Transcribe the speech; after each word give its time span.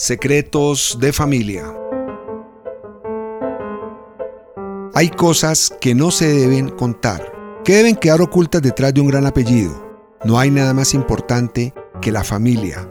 Secretos 0.00 0.96
de 1.00 1.12
familia. 1.12 1.74
Hay 4.94 5.08
cosas 5.08 5.74
que 5.80 5.96
no 5.96 6.12
se 6.12 6.28
deben 6.28 6.68
contar, 6.68 7.32
que 7.64 7.74
deben 7.74 7.96
quedar 7.96 8.22
ocultas 8.22 8.62
detrás 8.62 8.94
de 8.94 9.00
un 9.00 9.08
gran 9.08 9.26
apellido. 9.26 10.06
No 10.24 10.38
hay 10.38 10.52
nada 10.52 10.72
más 10.72 10.94
importante 10.94 11.74
que 12.00 12.12
la 12.12 12.22
familia, 12.22 12.88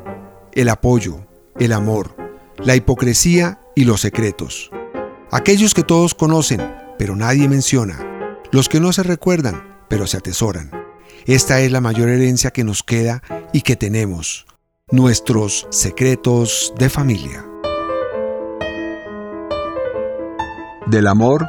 el 0.52 0.68
apoyo, 0.68 1.26
el 1.58 1.72
amor, 1.72 2.14
la 2.58 2.76
hipocresía 2.76 3.62
y 3.74 3.86
los 3.86 4.02
secretos. 4.02 4.70
Aquellos 5.32 5.74
que 5.74 5.84
todos 5.84 6.14
conocen, 6.14 6.60
pero 7.00 7.16
nadie 7.16 7.48
menciona. 7.48 8.06
Los 8.52 8.68
que 8.68 8.82
no 8.82 8.92
se 8.92 9.04
recuerdan, 9.04 9.78
pero 9.88 10.08
se 10.08 10.18
atesoran. 10.18 10.72
Esta 11.26 11.62
es 11.62 11.72
la 11.72 11.80
mayor 11.80 12.10
herencia 12.10 12.52
que 12.52 12.66
nos 12.66 12.84
queda 12.84 13.24
y 13.54 13.62
que 13.62 13.78
tenemos 13.78 14.46
nuestros 14.90 15.68
secretos 15.70 16.74
de 16.78 16.88
familia. 16.88 17.46
Del 20.86 21.08
amor 21.08 21.46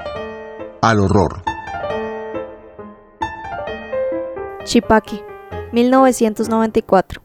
al 0.83 0.99
horror. 0.99 1.45
Chipaki, 4.65 5.23
1994. 5.71 7.23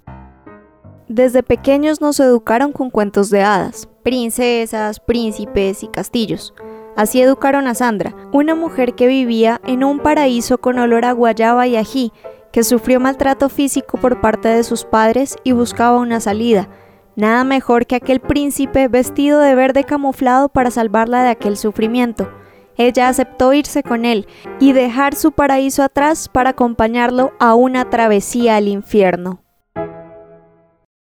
Desde 1.08 1.42
pequeños 1.42 2.00
nos 2.00 2.20
educaron 2.20 2.74
con 2.74 2.92
cuentos 2.92 3.32
de 3.32 3.42
hadas, 3.42 3.90
princesas, 4.04 5.00
príncipes 5.00 5.82
y 5.82 5.88
castillos. 5.88 6.54
Así 6.96 7.22
educaron 7.22 7.66
a 7.66 7.74
Sandra, 7.74 8.16
una 8.32 8.54
mujer 8.54 8.94
que 8.94 9.08
vivía 9.08 9.60
en 9.66 9.84
un 9.84 10.00
paraíso 10.00 10.60
con 10.60 10.78
olor 10.78 11.06
a 11.06 11.12
guayaba 11.12 11.66
y 11.66 11.76
ají 11.76 12.14
que 12.54 12.64
sufrió 12.64 13.00
maltrato 13.02 13.50
físico 13.50 13.98
por 13.98 14.22
parte 14.22 14.48
de 14.48 14.64
sus 14.64 14.86
padres 14.86 15.36
y 15.44 15.52
buscaba 15.52 15.98
una 15.98 16.22
salida. 16.22 16.70
Nada 17.16 17.44
mejor 17.44 17.88
que 17.88 17.96
aquel 17.96 18.20
príncipe 18.20 18.88
vestido 18.88 19.40
de 19.40 19.56
verde 19.56 19.84
camuflado 19.84 20.50
para 20.50 20.72
salvarla 20.72 21.24
de 21.24 21.30
aquel 21.30 21.58
sufrimiento. 21.58 22.32
Ella 22.78 23.08
aceptó 23.08 23.54
irse 23.54 23.82
con 23.82 24.06
él 24.06 24.28
y 24.60 24.72
dejar 24.72 25.16
su 25.16 25.32
paraíso 25.32 25.82
atrás 25.82 26.30
para 26.30 26.52
acompañarlo 26.52 27.34
a 27.40 27.56
una 27.56 27.90
travesía 27.90 28.56
al 28.56 28.68
infierno. 28.68 29.42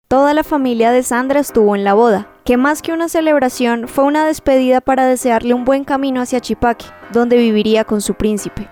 Toda 0.07 0.35
la 0.35 0.45
familia 0.45 0.91
de 0.91 1.03
Sandra 1.03 1.41
estuvo 1.41 1.77
en 1.77 1.85
la 1.85 1.95
boda, 1.95 2.29
que 2.45 2.57
más 2.59 2.83
que 2.83 2.93
una 2.93 3.09
celebración 3.09 3.89
fue 3.89 4.05
una 4.05 4.27
despedida 4.27 4.81
para 4.81 5.07
desearle 5.07 5.55
un 5.55 5.65
buen 5.65 5.85
camino 5.85 6.21
hacia 6.21 6.41
Chipaki, 6.41 6.87
donde 7.13 7.37
viviría 7.37 7.85
con 7.85 8.01
su 8.01 8.15
príncipe. 8.15 8.69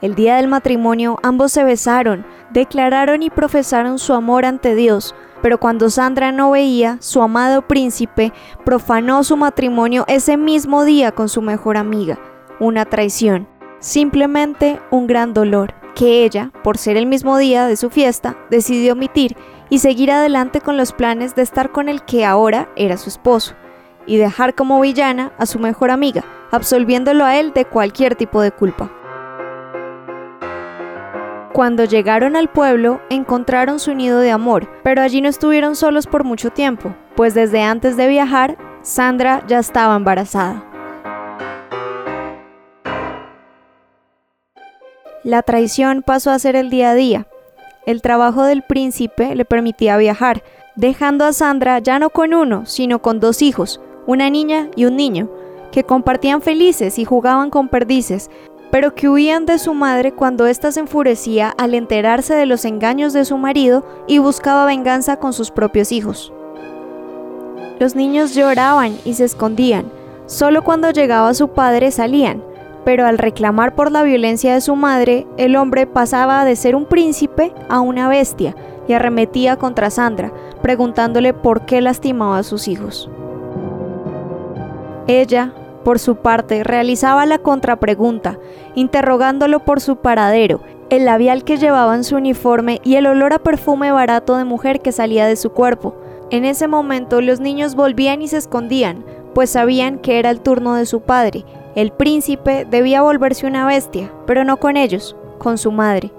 El 0.00 0.14
día 0.14 0.36
del 0.36 0.46
matrimonio 0.46 1.18
ambos 1.24 1.50
se 1.50 1.64
besaron, 1.64 2.24
declararon 2.50 3.24
y 3.24 3.30
profesaron 3.30 3.98
su 3.98 4.14
amor 4.14 4.44
ante 4.44 4.76
Dios, 4.76 5.12
pero 5.42 5.58
cuando 5.58 5.90
Sandra 5.90 6.30
no 6.30 6.52
veía, 6.52 6.98
su 7.00 7.20
amado 7.20 7.62
príncipe 7.62 8.32
profanó 8.64 9.24
su 9.24 9.36
matrimonio 9.36 10.04
ese 10.06 10.36
mismo 10.36 10.84
día 10.84 11.10
con 11.10 11.28
su 11.28 11.42
mejor 11.42 11.76
amiga. 11.76 12.16
Una 12.60 12.84
traición, 12.84 13.48
simplemente 13.80 14.80
un 14.92 15.08
gran 15.08 15.34
dolor, 15.34 15.74
que 15.96 16.24
ella, 16.24 16.52
por 16.62 16.78
ser 16.78 16.96
el 16.96 17.06
mismo 17.06 17.36
día 17.36 17.66
de 17.66 17.76
su 17.76 17.90
fiesta, 17.90 18.36
decidió 18.50 18.92
omitir 18.92 19.36
y 19.68 19.80
seguir 19.80 20.12
adelante 20.12 20.60
con 20.60 20.76
los 20.76 20.92
planes 20.92 21.34
de 21.34 21.42
estar 21.42 21.72
con 21.72 21.88
el 21.88 22.02
que 22.02 22.24
ahora 22.24 22.68
era 22.76 22.96
su 22.98 23.08
esposo, 23.08 23.54
y 24.06 24.16
dejar 24.16 24.54
como 24.54 24.80
villana 24.80 25.32
a 25.38 25.46
su 25.46 25.58
mejor 25.58 25.90
amiga, 25.90 26.24
absolviéndolo 26.52 27.24
a 27.24 27.36
él 27.36 27.52
de 27.52 27.64
cualquier 27.64 28.14
tipo 28.14 28.40
de 28.40 28.52
culpa. 28.52 28.92
Cuando 31.58 31.84
llegaron 31.84 32.36
al 32.36 32.48
pueblo, 32.48 33.00
encontraron 33.10 33.80
su 33.80 33.92
nido 33.92 34.20
de 34.20 34.30
amor, 34.30 34.68
pero 34.84 35.02
allí 35.02 35.20
no 35.20 35.28
estuvieron 35.28 35.74
solos 35.74 36.06
por 36.06 36.22
mucho 36.22 36.50
tiempo, 36.50 36.94
pues 37.16 37.34
desde 37.34 37.64
antes 37.64 37.96
de 37.96 38.06
viajar, 38.06 38.56
Sandra 38.82 39.42
ya 39.48 39.58
estaba 39.58 39.96
embarazada. 39.96 40.64
La 45.24 45.42
traición 45.42 46.04
pasó 46.06 46.30
a 46.30 46.38
ser 46.38 46.54
el 46.54 46.70
día 46.70 46.90
a 46.90 46.94
día. 46.94 47.26
El 47.86 48.02
trabajo 48.02 48.44
del 48.44 48.62
príncipe 48.62 49.34
le 49.34 49.44
permitía 49.44 49.96
viajar, 49.96 50.44
dejando 50.76 51.24
a 51.24 51.32
Sandra 51.32 51.80
ya 51.80 51.98
no 51.98 52.10
con 52.10 52.34
uno, 52.34 52.66
sino 52.66 53.02
con 53.02 53.18
dos 53.18 53.42
hijos, 53.42 53.80
una 54.06 54.30
niña 54.30 54.68
y 54.76 54.84
un 54.84 54.94
niño, 54.94 55.28
que 55.72 55.82
compartían 55.82 56.40
felices 56.40 57.00
y 57.00 57.04
jugaban 57.04 57.50
con 57.50 57.68
perdices, 57.68 58.30
pero 58.70 58.94
que 58.94 59.08
huían 59.08 59.46
de 59.46 59.58
su 59.58 59.74
madre 59.74 60.12
cuando 60.12 60.46
ésta 60.46 60.72
se 60.72 60.80
enfurecía 60.80 61.54
al 61.56 61.74
enterarse 61.74 62.34
de 62.34 62.46
los 62.46 62.64
engaños 62.64 63.12
de 63.12 63.24
su 63.24 63.38
marido 63.38 63.84
y 64.06 64.18
buscaba 64.18 64.66
venganza 64.66 65.18
con 65.18 65.32
sus 65.32 65.50
propios 65.50 65.92
hijos. 65.92 66.32
Los 67.78 67.94
niños 67.94 68.34
lloraban 68.34 68.96
y 69.04 69.14
se 69.14 69.24
escondían, 69.24 69.90
solo 70.26 70.62
cuando 70.62 70.90
llegaba 70.90 71.32
su 71.34 71.48
padre 71.48 71.90
salían, 71.90 72.42
pero 72.84 73.06
al 73.06 73.18
reclamar 73.18 73.74
por 73.74 73.92
la 73.92 74.02
violencia 74.02 74.54
de 74.54 74.60
su 74.60 74.74
madre, 74.74 75.26
el 75.36 75.56
hombre 75.56 75.86
pasaba 75.86 76.44
de 76.44 76.56
ser 76.56 76.74
un 76.74 76.86
príncipe 76.86 77.52
a 77.68 77.80
una 77.80 78.08
bestia 78.08 78.56
y 78.88 78.94
arremetía 78.94 79.56
contra 79.56 79.90
Sandra, 79.90 80.32
preguntándole 80.62 81.34
por 81.34 81.66
qué 81.66 81.80
lastimaba 81.80 82.38
a 82.38 82.42
sus 82.42 82.66
hijos. 82.66 83.10
Ella, 85.06 85.52
por 85.84 85.98
su 85.98 86.16
parte, 86.16 86.64
realizaba 86.64 87.26
la 87.26 87.38
contrapregunta, 87.38 88.38
interrogándolo 88.74 89.60
por 89.60 89.80
su 89.80 89.96
paradero, 89.96 90.60
el 90.90 91.04
labial 91.04 91.44
que 91.44 91.56
llevaba 91.56 91.94
en 91.94 92.04
su 92.04 92.16
uniforme 92.16 92.80
y 92.84 92.96
el 92.96 93.06
olor 93.06 93.32
a 93.32 93.38
perfume 93.38 93.92
barato 93.92 94.36
de 94.36 94.44
mujer 94.44 94.80
que 94.80 94.92
salía 94.92 95.26
de 95.26 95.36
su 95.36 95.50
cuerpo. 95.50 95.94
En 96.30 96.44
ese 96.44 96.68
momento 96.68 97.20
los 97.20 97.40
niños 97.40 97.74
volvían 97.74 98.22
y 98.22 98.28
se 98.28 98.38
escondían, 98.38 99.04
pues 99.34 99.50
sabían 99.50 99.98
que 99.98 100.18
era 100.18 100.30
el 100.30 100.40
turno 100.40 100.74
de 100.74 100.86
su 100.86 101.00
padre. 101.00 101.44
El 101.74 101.92
príncipe 101.92 102.66
debía 102.68 103.02
volverse 103.02 103.46
una 103.46 103.66
bestia, 103.66 104.12
pero 104.26 104.44
no 104.44 104.56
con 104.56 104.76
ellos, 104.76 105.16
con 105.38 105.58
su 105.58 105.70
madre. 105.72 106.10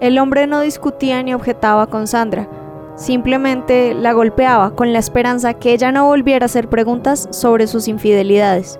El 0.00 0.18
hombre 0.18 0.46
no 0.46 0.60
discutía 0.60 1.22
ni 1.22 1.34
objetaba 1.34 1.86
con 1.86 2.06
Sandra, 2.06 2.48
Simplemente 2.96 3.94
la 3.94 4.12
golpeaba 4.12 4.74
con 4.74 4.92
la 4.92 4.98
esperanza 4.98 5.54
que 5.54 5.72
ella 5.72 5.92
no 5.92 6.06
volviera 6.06 6.44
a 6.44 6.46
hacer 6.46 6.68
preguntas 6.68 7.28
sobre 7.30 7.66
sus 7.66 7.88
infidelidades. 7.88 8.78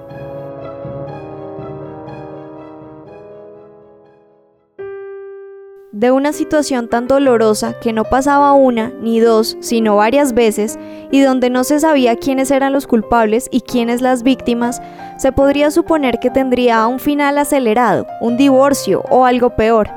De 5.92 6.10
una 6.10 6.32
situación 6.32 6.88
tan 6.88 7.08
dolorosa 7.08 7.74
que 7.78 7.92
no 7.92 8.04
pasaba 8.04 8.54
una 8.54 8.90
ni 9.02 9.20
dos, 9.20 9.58
sino 9.60 9.96
varias 9.96 10.32
veces, 10.32 10.78
y 11.10 11.20
donde 11.20 11.50
no 11.50 11.62
se 11.62 11.78
sabía 11.78 12.16
quiénes 12.16 12.50
eran 12.50 12.72
los 12.72 12.86
culpables 12.86 13.48
y 13.50 13.60
quiénes 13.60 14.00
las 14.00 14.22
víctimas, 14.22 14.80
se 15.18 15.30
podría 15.30 15.70
suponer 15.70 16.18
que 16.18 16.30
tendría 16.30 16.86
un 16.86 17.00
final 17.00 17.36
acelerado, 17.36 18.06
un 18.22 18.38
divorcio 18.38 19.02
o 19.10 19.26
algo 19.26 19.50
peor, 19.50 19.90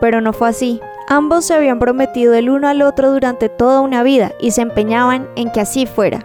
pero 0.00 0.20
no 0.20 0.32
fue 0.32 0.48
así. 0.48 0.80
Ambos 1.08 1.44
se 1.44 1.54
habían 1.54 1.78
prometido 1.78 2.34
el 2.34 2.50
uno 2.50 2.68
al 2.68 2.82
otro 2.82 3.12
durante 3.12 3.48
toda 3.48 3.80
una 3.80 4.02
vida 4.02 4.32
y 4.40 4.50
se 4.50 4.62
empeñaban 4.62 5.28
en 5.36 5.50
que 5.52 5.60
así 5.60 5.86
fuera. 5.86 6.24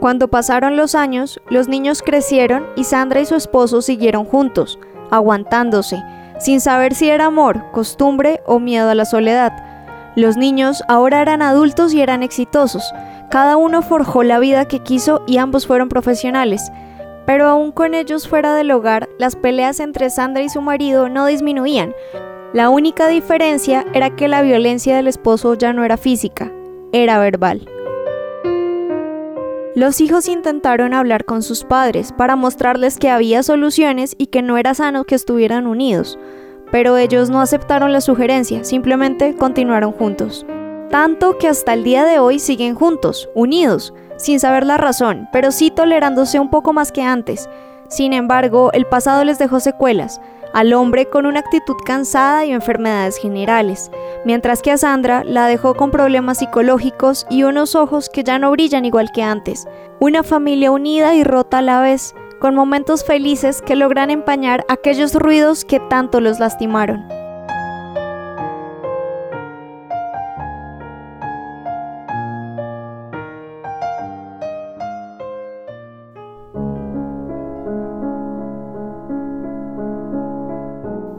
Cuando 0.00 0.28
pasaron 0.28 0.76
los 0.76 0.94
años, 0.94 1.40
los 1.50 1.68
niños 1.68 2.00
crecieron 2.00 2.66
y 2.76 2.84
Sandra 2.84 3.20
y 3.20 3.26
su 3.26 3.34
esposo 3.34 3.82
siguieron 3.82 4.24
juntos, 4.24 4.78
aguantándose, 5.10 6.02
sin 6.38 6.60
saber 6.60 6.94
si 6.94 7.08
era 7.08 7.26
amor, 7.26 7.64
costumbre 7.72 8.40
o 8.46 8.60
miedo 8.60 8.88
a 8.88 8.94
la 8.94 9.04
soledad. 9.04 9.52
Los 10.14 10.36
niños 10.36 10.82
ahora 10.88 11.20
eran 11.20 11.42
adultos 11.42 11.92
y 11.92 12.00
eran 12.00 12.22
exitosos. 12.22 12.94
Cada 13.30 13.56
uno 13.56 13.82
forjó 13.82 14.22
la 14.22 14.38
vida 14.38 14.66
que 14.66 14.78
quiso 14.78 15.22
y 15.26 15.38
ambos 15.38 15.66
fueron 15.66 15.88
profesionales. 15.88 16.70
Pero 17.26 17.48
aún 17.48 17.72
con 17.72 17.94
ellos 17.94 18.28
fuera 18.28 18.54
del 18.54 18.70
hogar, 18.70 19.08
las 19.18 19.36
peleas 19.36 19.80
entre 19.80 20.10
Sandra 20.10 20.42
y 20.42 20.48
su 20.48 20.62
marido 20.62 21.08
no 21.08 21.26
disminuían. 21.26 21.94
La 22.52 22.70
única 22.70 23.08
diferencia 23.08 23.84
era 23.92 24.14
que 24.14 24.28
la 24.28 24.42
violencia 24.42 24.96
del 24.96 25.08
esposo 25.08 25.54
ya 25.54 25.72
no 25.72 25.84
era 25.84 25.96
física, 25.96 26.52
era 26.92 27.18
verbal. 27.18 27.68
Los 29.74 30.00
hijos 30.00 30.26
intentaron 30.26 30.94
hablar 30.94 31.26
con 31.26 31.42
sus 31.42 31.64
padres 31.64 32.12
para 32.12 32.34
mostrarles 32.34 32.96
que 32.96 33.10
había 33.10 33.42
soluciones 33.42 34.14
y 34.16 34.28
que 34.28 34.40
no 34.40 34.56
era 34.56 34.72
sano 34.72 35.04
que 35.04 35.14
estuvieran 35.14 35.66
unidos, 35.66 36.18
pero 36.72 36.96
ellos 36.96 37.28
no 37.28 37.42
aceptaron 37.42 37.92
la 37.92 38.00
sugerencia, 38.00 38.64
simplemente 38.64 39.34
continuaron 39.34 39.92
juntos. 39.92 40.46
Tanto 40.90 41.36
que 41.36 41.48
hasta 41.48 41.74
el 41.74 41.84
día 41.84 42.06
de 42.06 42.18
hoy 42.18 42.38
siguen 42.38 42.74
juntos, 42.74 43.28
unidos, 43.34 43.92
sin 44.16 44.40
saber 44.40 44.64
la 44.66 44.76
razón, 44.76 45.28
pero 45.32 45.52
sí 45.52 45.70
tolerándose 45.70 46.40
un 46.40 46.50
poco 46.50 46.72
más 46.72 46.92
que 46.92 47.02
antes. 47.02 47.48
Sin 47.88 48.12
embargo, 48.12 48.70
el 48.72 48.86
pasado 48.86 49.24
les 49.24 49.38
dejó 49.38 49.60
secuelas, 49.60 50.20
al 50.52 50.72
hombre 50.72 51.06
con 51.06 51.26
una 51.26 51.40
actitud 51.40 51.76
cansada 51.84 52.44
y 52.44 52.52
enfermedades 52.52 53.18
generales, 53.18 53.90
mientras 54.24 54.62
que 54.62 54.72
a 54.72 54.78
Sandra 54.78 55.22
la 55.24 55.46
dejó 55.46 55.74
con 55.74 55.90
problemas 55.90 56.38
psicológicos 56.38 57.26
y 57.28 57.42
unos 57.42 57.74
ojos 57.74 58.08
que 58.08 58.24
ya 58.24 58.38
no 58.38 58.50
brillan 58.50 58.84
igual 58.84 59.12
que 59.12 59.22
antes. 59.22 59.68
Una 60.00 60.22
familia 60.22 60.70
unida 60.70 61.14
y 61.14 61.24
rota 61.24 61.58
a 61.58 61.62
la 61.62 61.80
vez, 61.80 62.14
con 62.40 62.54
momentos 62.54 63.04
felices 63.04 63.62
que 63.62 63.76
logran 63.76 64.10
empañar 64.10 64.64
aquellos 64.68 65.14
ruidos 65.14 65.64
que 65.64 65.80
tanto 65.80 66.20
los 66.20 66.38
lastimaron. 66.38 67.15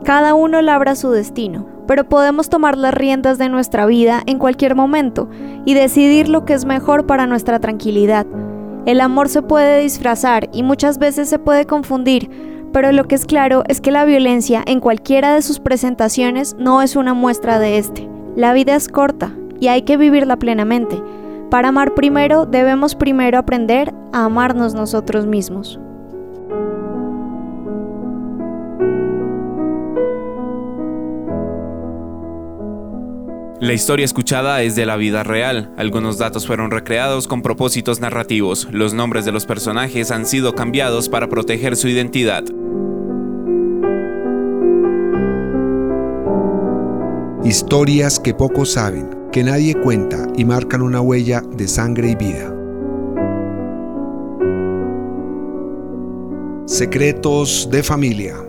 Cada 0.07 0.35
uno 0.35 0.61
labra 0.61 0.95
su 0.95 1.11
destino, 1.11 1.65
pero 1.85 2.07
podemos 2.07 2.47
tomar 2.47 2.77
las 2.77 2.93
riendas 2.93 3.37
de 3.37 3.49
nuestra 3.49 3.85
vida 3.85 4.23
en 4.25 4.39
cualquier 4.39 4.73
momento 4.73 5.27
y 5.65 5.73
decidir 5.73 6.29
lo 6.29 6.45
que 6.45 6.53
es 6.53 6.63
mejor 6.63 7.05
para 7.05 7.27
nuestra 7.27 7.59
tranquilidad. 7.59 8.25
El 8.85 9.01
amor 9.01 9.27
se 9.27 9.41
puede 9.41 9.81
disfrazar 9.81 10.47
y 10.53 10.63
muchas 10.63 10.97
veces 10.97 11.27
se 11.27 11.39
puede 11.39 11.65
confundir, 11.65 12.31
pero 12.71 12.93
lo 12.93 13.03
que 13.03 13.15
es 13.15 13.25
claro 13.25 13.63
es 13.67 13.81
que 13.81 13.91
la 13.91 14.05
violencia 14.05 14.63
en 14.65 14.79
cualquiera 14.79 15.33
de 15.33 15.41
sus 15.41 15.59
presentaciones 15.59 16.55
no 16.57 16.81
es 16.81 16.95
una 16.95 17.13
muestra 17.13 17.59
de 17.59 17.77
este. 17.77 18.07
La 18.37 18.53
vida 18.53 18.77
es 18.77 18.87
corta 18.87 19.33
y 19.59 19.67
hay 19.67 19.81
que 19.81 19.97
vivirla 19.97 20.37
plenamente. 20.37 21.03
Para 21.49 21.67
amar 21.67 21.95
primero 21.95 22.45
debemos 22.45 22.95
primero 22.95 23.37
aprender 23.37 23.93
a 24.13 24.23
amarnos 24.23 24.73
nosotros 24.73 25.25
mismos. 25.25 25.81
La 33.59 33.73
historia 33.73 34.05
escuchada 34.05 34.61
es 34.61 34.75
de 34.75 34.85
la 34.85 34.97
vida 34.97 35.23
real. 35.23 35.73
Algunos 35.77 36.19
datos 36.19 36.45
fueron 36.45 36.69
recreados 36.69 37.27
con 37.27 37.41
propósitos 37.41 37.99
narrativos. 37.99 38.67
Los 38.71 38.93
nombres 38.93 39.25
de 39.25 39.31
los 39.31 39.47
personajes 39.47 40.11
han 40.11 40.27
sido 40.27 40.53
cambiados 40.53 41.09
para 41.09 41.27
proteger 41.27 41.75
su 41.75 41.87
identidad. 41.87 42.43
Historias 47.43 48.19
que 48.19 48.35
pocos 48.35 48.73
saben, 48.73 49.09
que 49.31 49.43
nadie 49.43 49.73
cuenta 49.73 50.27
y 50.37 50.45
marcan 50.45 50.83
una 50.83 51.01
huella 51.01 51.41
de 51.41 51.67
sangre 51.67 52.11
y 52.11 52.15
vida. 52.15 52.53
Secretos 56.67 57.69
de 57.71 57.81
familia. 57.81 58.46